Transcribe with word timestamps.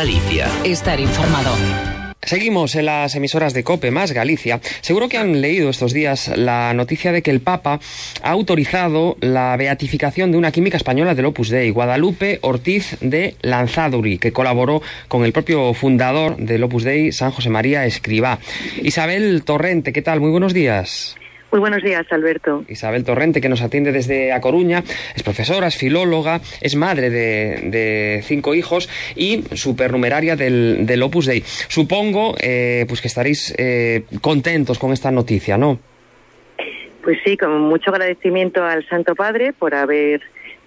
Galicia. 0.00 0.46
Estar 0.62 1.00
informado. 1.00 1.50
Seguimos 2.22 2.76
en 2.76 2.86
las 2.86 3.16
emisoras 3.16 3.52
de 3.52 3.64
Cope 3.64 3.90
más 3.90 4.12
Galicia. 4.12 4.60
Seguro 4.80 5.08
que 5.08 5.18
han 5.18 5.40
leído 5.40 5.70
estos 5.70 5.92
días 5.92 6.30
la 6.36 6.72
noticia 6.72 7.10
de 7.10 7.20
que 7.20 7.32
el 7.32 7.40
Papa 7.40 7.80
ha 8.22 8.30
autorizado 8.30 9.16
la 9.20 9.56
beatificación 9.56 10.30
de 10.30 10.38
una 10.38 10.52
química 10.52 10.76
española 10.76 11.16
del 11.16 11.26
Opus 11.26 11.48
Dei, 11.48 11.70
Guadalupe 11.70 12.38
Ortiz 12.42 12.96
de 13.00 13.34
Lanzaduri, 13.42 14.18
que 14.18 14.32
colaboró 14.32 14.82
con 15.08 15.24
el 15.24 15.32
propio 15.32 15.74
fundador 15.74 16.36
del 16.36 16.62
Opus 16.62 16.84
Dei, 16.84 17.10
San 17.10 17.32
José 17.32 17.50
María 17.50 17.84
Escribá. 17.84 18.38
Isabel 18.80 19.42
Torrente, 19.42 19.92
¿qué 19.92 20.02
tal? 20.02 20.20
Muy 20.20 20.30
buenos 20.30 20.54
días. 20.54 21.16
Muy 21.50 21.60
buenos 21.60 21.82
días, 21.82 22.06
Alberto. 22.10 22.64
Isabel 22.68 23.04
Torrente, 23.04 23.40
que 23.40 23.48
nos 23.48 23.62
atiende 23.62 23.90
desde 23.90 24.32
A 24.32 24.40
Coruña, 24.40 24.82
es 25.16 25.22
profesora, 25.22 25.68
es 25.68 25.78
filóloga, 25.78 26.42
es 26.60 26.76
madre 26.76 27.08
de, 27.08 28.20
cinco 28.22 28.54
hijos 28.54 28.90
y 29.16 29.44
supernumeraria 29.54 30.36
del, 30.36 30.84
del 30.84 31.02
Opus 31.02 31.24
Dei. 31.24 31.42
Supongo 31.68 32.34
eh, 32.40 32.84
pues 32.86 33.00
que 33.00 33.08
estaréis 33.08 33.54
eh, 33.56 34.04
contentos 34.20 34.78
con 34.78 34.92
esta 34.92 35.10
noticia, 35.10 35.56
¿no? 35.56 35.78
Pues 37.02 37.18
sí, 37.24 37.38
con 37.38 37.58
mucho 37.62 37.90
agradecimiento 37.92 38.62
al 38.62 38.86
Santo 38.86 39.14
Padre 39.14 39.54
por 39.54 39.74
haber 39.74 40.20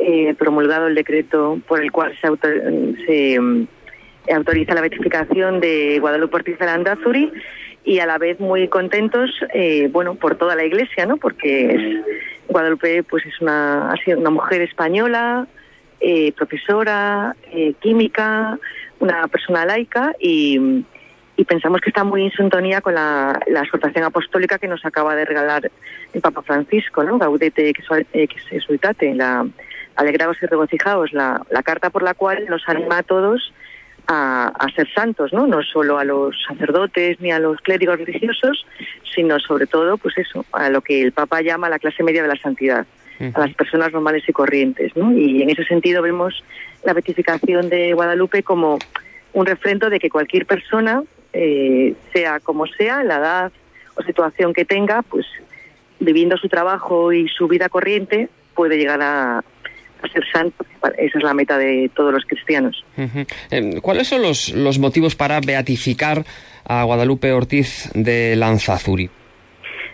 eh, 0.00 0.34
promulgado 0.36 0.88
el 0.88 0.96
decreto 0.96 1.60
por 1.68 1.80
el 1.80 1.92
cual 1.92 2.18
se, 2.20 2.28
se 3.06 3.40
mm, 3.40 3.66
autoriza 4.34 4.74
la 4.74 4.80
beatificación 4.80 5.60
de 5.60 6.00
Guadalupe 6.00 6.34
Ortiz 6.34 6.58
de 6.58 6.66
Landazuri 6.66 7.30
y 7.84 7.98
a 7.98 8.06
la 8.06 8.18
vez 8.18 8.40
muy 8.40 8.68
contentos, 8.68 9.30
eh, 9.52 9.88
bueno, 9.92 10.14
por 10.14 10.36
toda 10.36 10.56
la 10.56 10.64
Iglesia, 10.64 11.04
¿no? 11.04 11.18
Porque 11.18 11.74
es, 11.74 12.04
Guadalupe, 12.48 13.02
pues 13.02 13.24
es 13.26 13.40
una, 13.40 13.92
ha 13.92 13.96
sido 13.98 14.18
una 14.18 14.30
mujer 14.30 14.62
española, 14.62 15.46
eh, 16.00 16.32
profesora, 16.32 17.36
eh, 17.52 17.74
química, 17.80 18.58
una 19.00 19.28
persona 19.28 19.66
laica 19.66 20.14
y, 20.18 20.84
y, 21.36 21.44
pensamos 21.44 21.80
que 21.80 21.90
está 21.90 22.04
muy 22.04 22.24
en 22.24 22.32
sintonía 22.32 22.80
con 22.80 22.94
la, 22.94 23.38
la, 23.46 23.60
exhortación 23.60 24.04
apostólica 24.04 24.58
que 24.58 24.68
nos 24.68 24.84
acaba 24.84 25.14
de 25.14 25.24
regalar 25.24 25.70
el 26.12 26.20
Papa 26.20 26.42
Francisco, 26.42 27.04
¿no? 27.04 27.18
Gaudete 27.18 27.72
que 27.72 28.28
exultate, 28.50 29.14
la 29.14 29.46
alegrados 29.96 30.36
y 30.42 30.46
regocijados, 30.46 31.12
la, 31.12 31.42
la 31.50 31.62
carta 31.62 31.90
por 31.90 32.02
la 32.02 32.14
cual 32.14 32.46
nos 32.48 32.68
anima 32.68 32.98
a 32.98 33.02
todos 33.02 33.52
a, 34.06 34.66
ser 34.74 34.88
santos, 34.92 35.32
¿no? 35.32 35.46
No 35.46 35.62
solo 35.62 35.98
a 35.98 36.04
los 36.04 36.36
sacerdotes 36.46 37.20
ni 37.20 37.30
a 37.32 37.38
los 37.38 37.60
clérigos 37.60 37.98
religiosos, 37.98 38.66
sino 39.14 39.38
sobre 39.40 39.66
todo, 39.66 39.96
pues 39.98 40.18
eso, 40.18 40.44
a 40.52 40.68
lo 40.68 40.80
que 40.80 41.02
el 41.02 41.12
Papa 41.12 41.40
llama 41.42 41.68
la 41.68 41.78
clase 41.78 42.02
media 42.02 42.22
de 42.22 42.28
la 42.28 42.36
santidad, 42.36 42.86
a 43.32 43.40
las 43.40 43.54
personas 43.54 43.92
normales 43.92 44.24
y 44.28 44.32
corrientes, 44.32 44.96
¿no? 44.96 45.12
Y 45.12 45.42
en 45.42 45.50
ese 45.50 45.64
sentido 45.64 46.02
vemos 46.02 46.42
la 46.84 46.92
beatificación 46.92 47.68
de 47.68 47.94
Guadalupe 47.94 48.42
como 48.42 48.78
un 49.32 49.46
refrendo 49.46 49.88
de 49.88 49.98
que 49.98 50.10
cualquier 50.10 50.46
persona, 50.46 51.02
eh, 51.32 51.94
sea 52.12 52.40
como 52.40 52.66
sea, 52.66 53.02
la 53.02 53.16
edad 53.16 53.52
o 53.96 54.02
situación 54.02 54.52
que 54.52 54.64
tenga, 54.64 55.02
pues 55.02 55.26
viviendo 56.00 56.36
su 56.36 56.48
trabajo 56.48 57.12
y 57.12 57.28
su 57.28 57.48
vida 57.48 57.68
corriente, 57.68 58.28
puede 58.54 58.76
llegar 58.76 59.00
a, 59.00 59.44
ser 60.12 60.24
santo. 60.32 60.64
Esa 60.98 61.18
es 61.18 61.24
la 61.24 61.34
meta 61.34 61.58
de 61.58 61.90
todos 61.94 62.12
los 62.12 62.24
cristianos. 62.24 62.84
Eh, 63.50 63.80
¿Cuáles 63.80 64.08
son 64.08 64.22
los, 64.22 64.50
los 64.50 64.78
motivos 64.78 65.14
para 65.14 65.40
beatificar 65.40 66.24
a 66.64 66.84
Guadalupe 66.84 67.32
Ortiz 67.32 67.90
de 67.94 68.36
Lanzazuri? 68.36 69.10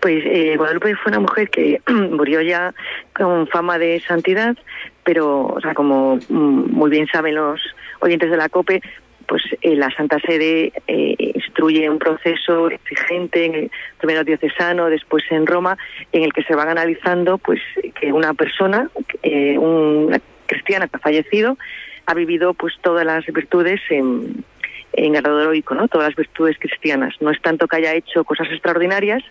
Pues 0.00 0.24
eh, 0.26 0.56
Guadalupe 0.56 0.96
fue 0.96 1.10
una 1.10 1.20
mujer 1.20 1.48
que 1.48 1.80
murió 1.88 2.40
ya 2.42 2.74
con 3.14 3.46
fama 3.46 3.78
de 3.78 4.00
santidad, 4.00 4.56
pero, 5.04 5.46
o 5.46 5.60
sea, 5.60 5.74
como 5.74 6.16
mm, 6.16 6.72
muy 6.72 6.90
bien 6.90 7.06
saben 7.06 7.36
los 7.36 7.60
oyentes 8.00 8.28
de 8.30 8.36
la 8.36 8.48
COPE, 8.48 8.82
pues 9.28 9.42
eh, 9.62 9.76
la 9.76 9.90
Santa 9.90 10.18
Sede 10.18 10.72
eh, 10.88 11.31
instruye 11.52 11.88
un 11.90 11.98
proceso 11.98 12.70
exigente, 12.70 13.44
en 13.44 13.54
el, 13.54 13.70
primero 13.98 14.24
diocesano, 14.24 14.88
después 14.88 15.22
en 15.30 15.46
Roma, 15.46 15.76
en 16.10 16.22
el 16.22 16.32
que 16.32 16.42
se 16.44 16.54
van 16.54 16.68
analizando 16.68 17.36
pues 17.36 17.60
que 18.00 18.10
una 18.12 18.32
persona, 18.32 18.88
eh, 19.22 19.58
una 19.58 20.18
cristiana 20.46 20.88
que 20.88 20.96
ha 20.96 21.00
fallecido, 21.00 21.58
ha 22.06 22.14
vivido 22.14 22.54
pues 22.54 22.74
todas 22.80 23.04
las 23.04 23.26
virtudes 23.26 23.80
en, 23.90 24.44
en 24.94 25.14
el 25.14 25.26
heroico, 25.26 25.74
¿no? 25.74 25.88
Todas 25.88 26.08
las 26.08 26.16
virtudes 26.16 26.56
cristianas. 26.58 27.14
No 27.20 27.30
es 27.30 27.40
tanto 27.42 27.68
que 27.68 27.76
haya 27.76 27.94
hecho 27.94 28.24
cosas 28.24 28.48
extraordinarias 28.50 29.22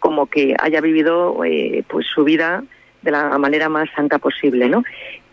como 0.00 0.26
que 0.26 0.56
haya 0.58 0.80
vivido 0.80 1.44
eh, 1.44 1.84
pues 1.86 2.06
su 2.06 2.24
vida 2.24 2.64
de 3.02 3.10
la 3.12 3.38
manera 3.38 3.68
más 3.68 3.88
santa 3.94 4.18
posible, 4.18 4.68
¿no? 4.68 4.82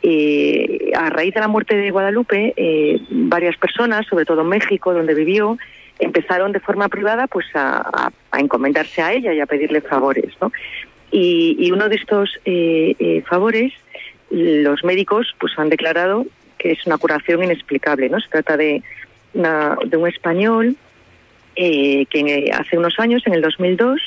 Eh, 0.03 0.91
a 0.95 1.09
raíz 1.09 1.33
de 1.33 1.39
la 1.39 1.47
muerte 1.47 1.75
de 1.75 1.91
Guadalupe, 1.91 2.53
eh, 2.55 2.99
varias 3.09 3.57
personas, 3.57 4.05
sobre 4.05 4.25
todo 4.25 4.41
en 4.41 4.49
México, 4.49 4.93
donde 4.93 5.13
vivió, 5.13 5.57
empezaron 5.99 6.51
de 6.51 6.59
forma 6.59 6.89
privada 6.89 7.27
pues 7.27 7.45
a, 7.53 8.11
encomendarse 8.37 9.01
a 9.01 9.13
ella 9.13 9.33
y 9.33 9.39
a 9.39 9.45
pedirle 9.45 9.81
favores, 9.81 10.33
¿no? 10.41 10.51
Y, 11.11 11.71
uno 11.71 11.89
de 11.89 11.95
estos 11.95 12.39
eh, 12.45 13.23
favores, 13.27 13.73
los 14.29 14.83
médicos 14.83 15.33
pues 15.39 15.57
han 15.57 15.69
declarado 15.69 16.25
que 16.57 16.71
es 16.71 16.85
una 16.85 16.97
curación 16.97 17.43
inexplicable, 17.43 18.09
¿no? 18.09 18.19
Se 18.19 18.29
trata 18.29 18.57
de, 18.57 18.83
de 19.33 19.97
un 19.97 20.07
español 20.07 20.75
que 21.55 22.51
hace 22.53 22.77
unos 22.77 22.99
años, 22.99 23.25
en 23.25 23.33
el 23.33 23.41
2002, 23.41 23.99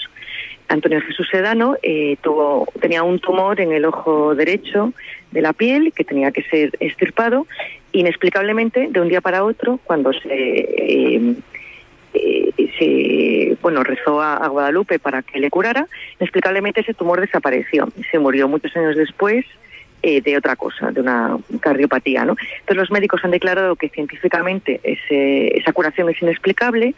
Antonio 0.70 1.00
Jesús 1.00 1.26
Sedano 1.28 1.76
eh, 1.82 2.16
tuvo, 2.22 2.68
tenía 2.80 3.02
un 3.02 3.18
tumor 3.18 3.60
en 3.60 3.72
el 3.72 3.84
ojo 3.84 4.36
derecho 4.36 4.92
de 5.32 5.42
la 5.42 5.52
piel 5.52 5.92
que 5.92 6.04
tenía 6.04 6.30
que 6.30 6.44
ser 6.44 6.70
extirpado. 6.78 7.48
Inexplicablemente, 7.92 8.86
de 8.88 9.00
un 9.00 9.08
día 9.08 9.20
para 9.20 9.42
otro, 9.42 9.80
cuando 9.82 10.12
se, 10.12 10.28
eh, 10.28 11.34
eh, 12.14 13.56
bueno, 13.60 13.82
rezó 13.82 14.22
a, 14.22 14.48
Guadalupe 14.48 14.98
para 14.98 15.22
que 15.22 15.38
le 15.38 15.50
curara, 15.50 15.86
inexplicablemente 16.18 16.80
ese 16.80 16.94
tumor 16.94 17.20
desapareció 17.20 17.88
se 18.10 18.18
murió 18.18 18.48
muchos 18.48 18.74
años 18.76 18.96
después 18.96 19.44
de 20.02 20.34
otra 20.38 20.56
cosa, 20.56 20.90
de 20.90 21.02
una 21.02 21.36
cardiopatía. 21.60 22.24
¿no? 22.24 22.34
Entonces 22.60 22.76
los 22.76 22.90
médicos 22.90 23.22
han 23.22 23.32
declarado 23.32 23.76
que 23.76 23.90
científicamente 23.90 24.80
esa 24.82 25.74
curación 25.74 26.08
es 26.08 26.22
inexplicable 26.22 26.94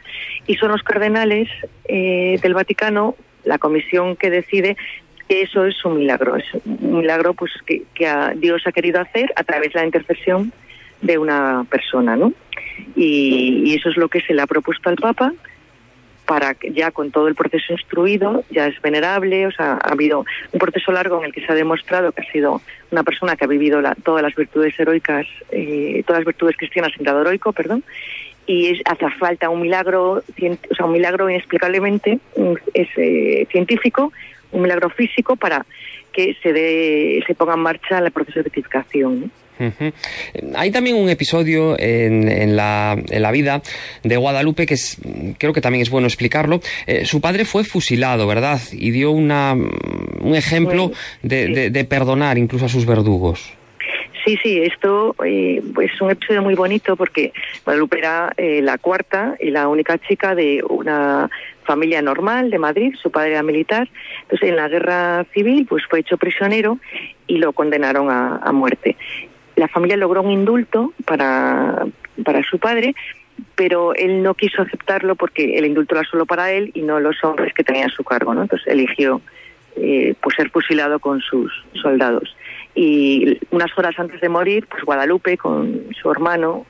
y 0.46 0.54
son 0.54 0.70
los 0.70 0.84
cardenales 0.84 1.48
del 1.88 2.54
Vaticano 2.54 3.16
la 3.44 3.58
comisión 3.58 4.16
que 4.16 4.30
decide 4.30 4.76
que 5.28 5.42
eso 5.42 5.64
es 5.66 5.84
un 5.84 5.98
milagro, 5.98 6.36
es 6.36 6.44
un 6.64 6.98
milagro 6.98 7.34
pues 7.34 7.52
que, 7.66 7.82
Dios 8.36 8.62
ha 8.66 8.72
querido 8.72 9.00
hacer 9.00 9.32
a 9.36 9.44
través 9.44 9.72
de 9.72 9.80
la 9.80 9.86
intercesión 9.86 10.52
de 11.02 11.18
una 11.18 11.66
persona, 11.68 12.16
¿no? 12.16 12.32
Y, 12.96 13.74
eso 13.74 13.90
es 13.90 13.96
lo 13.96 14.08
que 14.08 14.20
se 14.20 14.34
le 14.34 14.42
ha 14.42 14.46
propuesto 14.46 14.88
al 14.88 14.96
Papa 14.96 15.32
para 16.26 16.54
que 16.54 16.72
ya 16.72 16.92
con 16.92 17.10
todo 17.10 17.26
el 17.26 17.34
proceso 17.34 17.72
instruido, 17.72 18.44
ya 18.50 18.68
es 18.68 18.80
venerable, 18.80 19.46
o 19.46 19.50
sea, 19.50 19.72
ha 19.82 19.92
habido 19.92 20.24
un 20.52 20.58
proceso 20.58 20.92
largo 20.92 21.18
en 21.18 21.26
el 21.26 21.32
que 21.32 21.44
se 21.44 21.50
ha 21.52 21.54
demostrado 21.54 22.12
que 22.12 22.22
ha 22.22 22.32
sido 22.32 22.62
una 22.92 23.02
persona 23.02 23.36
que 23.36 23.44
ha 23.44 23.48
vivido 23.48 23.82
todas 24.04 24.22
las 24.22 24.34
virtudes 24.34 24.78
heroicas, 24.78 25.26
eh, 25.50 26.02
todas 26.06 26.20
las 26.20 26.26
virtudes 26.26 26.56
cristianas 26.56 26.92
en 26.96 27.04
grado 27.04 27.22
heroico, 27.22 27.52
perdón, 27.52 27.82
y 28.46 28.68
es, 28.68 28.80
hace 28.84 29.10
falta 29.18 29.50
un 29.50 29.62
milagro, 29.62 30.12
o 30.12 30.74
sea, 30.74 30.86
un 30.86 30.92
milagro 30.92 31.28
inexplicablemente 31.28 32.18
es, 32.72 32.88
eh, 32.96 33.46
científico, 33.50 34.12
un 34.52 34.62
milagro 34.62 34.90
físico 34.90 35.36
para 35.36 35.66
que 36.12 36.36
se 36.42 36.52
dé, 36.52 37.24
se 37.26 37.34
ponga 37.34 37.54
en 37.54 37.60
marcha 37.60 37.98
el 37.98 38.10
proceso 38.12 38.38
de 38.38 38.44
beatificación. 38.44 39.30
Hay 40.56 40.70
también 40.70 40.96
un 40.96 41.08
episodio 41.08 41.78
en, 41.78 42.28
en, 42.28 42.56
la, 42.56 42.96
en, 43.10 43.22
la, 43.22 43.30
vida 43.30 43.62
de 44.02 44.16
Guadalupe 44.16 44.66
que 44.66 44.74
es, 44.74 44.98
creo 45.38 45.52
que 45.52 45.60
también 45.60 45.82
es 45.82 45.90
bueno 45.90 46.06
explicarlo. 46.06 46.60
Eh, 46.86 47.04
su 47.04 47.20
padre 47.20 47.44
fue 47.44 47.64
fusilado, 47.64 48.26
¿verdad? 48.26 48.60
Y 48.72 48.90
dio 48.90 49.10
una, 49.10 49.54
un 49.54 50.34
ejemplo 50.34 50.92
de, 51.22 51.70
de 51.70 51.84
perdonar 51.84 52.38
incluso 52.38 52.66
a 52.66 52.68
sus 52.68 52.86
verdugos. 52.86 53.56
Sí, 54.24 54.38
sí, 54.42 54.62
esto 54.62 55.16
eh, 55.24 55.60
es 55.80 56.00
un 56.00 56.10
episodio 56.10 56.42
muy 56.42 56.54
bonito 56.54 56.96
porque 56.96 57.32
Guadalupe 57.64 57.98
era 57.98 58.32
eh, 58.36 58.62
la 58.62 58.78
cuarta 58.78 59.36
y 59.40 59.50
la 59.50 59.66
única 59.66 59.98
chica 59.98 60.34
de 60.34 60.62
una 60.68 61.28
familia 61.64 62.02
normal 62.02 62.50
de 62.50 62.58
Madrid, 62.58 62.94
su 63.00 63.10
padre 63.10 63.32
era 63.32 63.42
militar, 63.42 63.88
entonces 64.22 64.48
en 64.48 64.56
la 64.56 64.68
guerra 64.68 65.24
civil 65.32 65.66
pues 65.68 65.84
fue 65.88 66.00
hecho 66.00 66.18
prisionero 66.18 66.78
y 67.26 67.38
lo 67.38 67.52
condenaron 67.52 68.10
a, 68.10 68.52
muerte. 68.52 68.96
La 69.56 69.68
familia 69.68 69.96
logró 69.96 70.22
un 70.22 70.30
indulto 70.30 70.92
para, 71.04 71.86
para 72.24 72.42
su 72.42 72.58
padre, 72.58 72.94
pero 73.54 73.94
él 73.94 74.22
no 74.22 74.34
quiso 74.34 74.62
aceptarlo 74.62 75.16
porque 75.16 75.58
el 75.58 75.66
indulto 75.66 75.94
era 75.94 76.04
solo 76.08 76.26
para 76.26 76.52
él 76.52 76.70
y 76.74 76.82
no 76.82 77.00
los 77.00 77.22
hombres 77.24 77.52
que 77.54 77.64
tenían 77.64 77.90
a 77.90 77.94
su 77.94 78.04
cargo. 78.04 78.32
Entonces 78.32 78.66
eligió 78.66 79.20
eh, 79.76 80.14
pues 80.20 80.36
ser 80.36 80.50
fusilado 80.50 80.98
con 81.00 81.20
sus 81.20 81.52
soldados 81.80 82.36
y 82.74 83.38
unas 83.50 83.76
horas 83.76 83.98
antes 83.98 84.20
de 84.20 84.28
morir, 84.28 84.66
pues 84.66 84.82
Guadalupe 84.84 85.36
con 85.36 85.86
su 86.00 86.10
hermano 86.10 86.66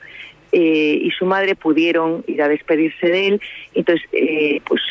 eh, 0.50 0.98
y 1.00 1.10
su 1.10 1.26
madre 1.26 1.54
pudieron 1.54 2.24
ir 2.26 2.42
a 2.42 2.48
despedirse 2.48 3.06
de 3.06 3.28
él. 3.28 3.40
Entonces, 3.74 4.06
eh, 4.12 4.60
pues 4.66 4.82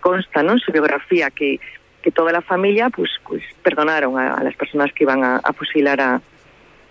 consta 0.00 0.42
¿no? 0.42 0.52
en 0.52 0.58
su 0.58 0.72
biografía 0.72 1.30
que, 1.30 1.60
que 2.02 2.10
toda 2.10 2.32
la 2.32 2.42
familia 2.42 2.90
pues, 2.90 3.10
pues 3.26 3.42
perdonaron 3.62 4.18
a, 4.18 4.42
las 4.42 4.54
personas 4.56 4.92
que 4.92 5.04
iban 5.04 5.22
a, 5.22 5.40
fusilar 5.54 6.00
a, 6.00 6.20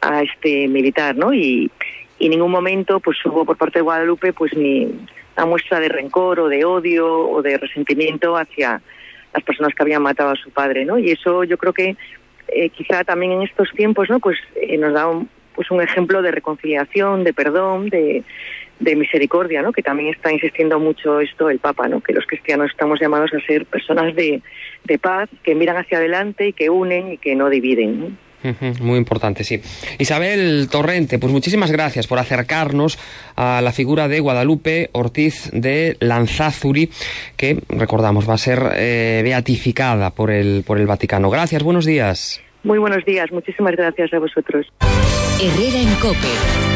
a 0.04 0.22
este 0.22 0.68
militar, 0.68 1.16
¿no? 1.16 1.34
Y, 1.34 1.72
en 2.20 2.30
ningún 2.30 2.52
momento 2.52 3.02
pues 3.02 3.18
hubo 3.26 3.44
por 3.44 3.58
parte 3.58 3.80
de 3.80 3.84
Guadalupe 3.84 4.32
pues 4.32 4.56
ni 4.56 4.86
una 5.36 5.46
muestra 5.46 5.82
de 5.82 5.90
rencor 5.90 6.40
o 6.40 6.48
de 6.48 6.64
odio 6.64 7.06
o 7.30 7.42
de 7.42 7.58
resentimiento 7.58 8.38
hacia 8.38 8.82
las 9.34 9.44
personas 9.44 9.74
que 9.74 9.84
habían 9.84 10.04
matado 10.04 10.30
a 10.30 10.36
su 10.36 10.50
padre, 10.52 10.86
¿no? 10.86 10.98
Y 10.98 11.12
eso 11.12 11.44
yo 11.44 11.58
creo 11.58 11.74
que 11.74 11.98
eh, 12.48 12.70
quizá 12.70 13.04
también 13.04 13.34
en 13.34 13.42
estos 13.42 13.70
tiempos, 13.72 14.10
¿no? 14.10 14.22
Pues 14.22 14.38
eh, 14.56 14.78
nos 14.78 14.94
da 14.94 15.08
un, 15.08 15.28
pues 15.54 15.70
un 15.72 15.82
ejemplo 15.82 16.22
de 16.22 16.32
reconciliación, 16.32 17.24
de 17.24 17.34
perdón, 17.34 17.90
de, 17.90 18.24
misericordia, 18.80 19.62
¿no? 19.62 19.74
Que 19.74 19.82
también 19.82 20.14
está 20.14 20.32
insistiendo 20.32 20.80
mucho 20.80 21.20
esto 21.20 21.50
el 21.50 21.60
Papa, 21.60 21.88
¿no? 21.88 22.00
Que 22.00 22.14
los 22.14 22.26
cristianos 22.26 22.70
estamos 22.70 23.00
llamados 23.02 23.34
a 23.34 23.40
ser 23.42 23.66
personas 23.66 24.16
de, 24.16 24.42
de 24.84 25.00
paz, 25.00 25.30
que 25.44 25.56
miran 25.56 25.78
hacia 25.78 25.98
adelante 25.98 26.48
y 26.48 26.54
que 26.54 26.70
unen 26.70 27.14
y 27.14 27.18
que 27.18 27.36
no 27.36 27.50
dividen. 27.50 28.18
Muy 28.82 28.98
importante, 28.98 29.44
sí. 29.44 29.62
Isabel 30.00 30.68
Torrente, 30.70 31.20
pues 31.20 31.32
muchísimas 31.32 31.72
gracias 31.72 32.08
por 32.08 32.20
acercarnos 32.20 33.00
a 33.36 33.62
la 33.62 33.72
figura 33.72 34.08
de 34.08 34.20
Guadalupe 34.20 34.90
Ortiz 34.94 35.50
de 35.54 35.98
Lanzazuri, 36.00 36.90
que 37.38 37.60
recordamos 37.70 38.30
va 38.30 38.36
a 38.36 38.38
ser 38.38 38.62
eh, 38.76 39.22
beatificada 39.24 40.12
por 40.12 40.32
el, 40.32 40.64
por 40.66 40.80
el 40.80 40.88
Vaticano. 40.88 41.30
Gracias, 41.30 41.64
buenos 41.64 41.86
días. 41.86 42.42
Muy 42.64 42.80
buenos 42.80 43.04
días, 43.06 43.32
muchísimas 43.32 43.76
gracias 43.76 44.14
a 44.14 44.20
vosotros. 44.20 44.68
Herrera 45.42 45.82
en 45.82 45.96
Cope. 45.96 46.73